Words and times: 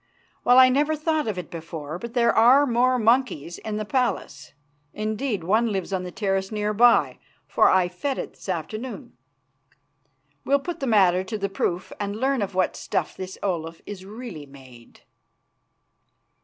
Well, 0.43 0.57
I 0.57 0.69
never 0.69 0.95
thought 0.95 1.27
of 1.27 1.37
it 1.37 1.51
before, 1.51 1.99
but 1.99 2.15
there 2.15 2.33
are 2.33 2.65
more 2.65 2.97
monkeys 2.97 3.59
in 3.59 3.77
the 3.77 3.85
palace. 3.85 4.53
Indeed, 4.95 5.43
one 5.43 5.71
lives 5.71 5.93
on 5.93 6.01
the 6.01 6.11
terrace 6.11 6.51
near 6.51 6.73
by, 6.73 7.19
for 7.45 7.69
I 7.69 7.87
fed 7.87 8.17
it 8.17 8.33
this 8.33 8.49
afternoon. 8.49 9.15
We'll 10.43 10.57
put 10.57 10.79
the 10.79 10.87
matter 10.87 11.23
to 11.25 11.37
the 11.37 11.49
proof 11.49 11.93
and 11.99 12.15
learn 12.15 12.41
of 12.41 12.55
what 12.55 12.75
stuff 12.75 13.15
this 13.15 13.37
Olaf 13.43 13.79
is 13.85 14.03
really 14.03 14.47
made." 14.47 15.01